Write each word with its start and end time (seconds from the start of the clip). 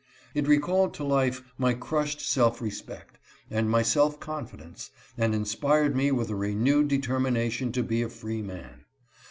It 0.33 0.47
recalled 0.47 0.95
to 0.95 1.03
life 1.03 1.43
my 1.59 1.75
crushed 1.75 2.21
self 2.21 2.59
respect, 2.59 3.19
and 3.51 3.69
my 3.69 3.83
self 3.83 4.19
con 4.19 4.47
fidence, 4.47 4.89
and 5.15 5.35
inspired 5.35 5.95
me 5.95 6.11
with 6.11 6.31
a 6.31 6.35
renewed 6.35 6.87
determination 6.87 7.71
to 7.73 7.83
be 7.83 8.01
a 8.01 8.09
free 8.09 8.41
man. 8.41 8.85